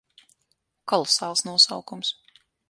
Kolosāls 0.93 1.45
nosaukums. 1.51 2.13